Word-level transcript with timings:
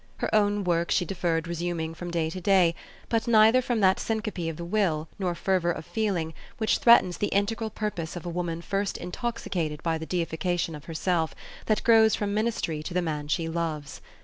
Her 0.17 0.33
own 0.33 0.63
work 0.63 0.89
she 0.89 1.05
deferred 1.05 1.47
resuming 1.47 1.93
from 1.93 2.09
day 2.09 2.31
to 2.31 2.41
day, 2.41 2.73
but 3.07 3.27
neither 3.27 3.61
from 3.61 3.81
that 3.81 3.99
syncope 3.99 4.49
of 4.49 4.57
the 4.57 4.65
will, 4.65 5.07
nor 5.19 5.35
fever 5.35 5.69
of 5.69 5.85
feeling, 5.85 6.33
which 6.57 6.79
threatens 6.79 7.19
the 7.19 7.27
integral 7.27 7.69
purpose 7.69 8.15
of 8.15 8.25
a 8.25 8.29
woman 8.29 8.63
first 8.63 8.97
intoxicated 8.97 9.83
by 9.83 9.99
the 9.99 10.07
deification 10.07 10.73
of 10.73 10.85
herself, 10.85 11.35
that 11.67 11.83
grows 11.83 12.15
from 12.15 12.33
ministry 12.33 12.81
to 12.81 12.95
the 12.95 13.01
man 13.03 13.27
she 13.27 13.47
loves. 13.47 14.01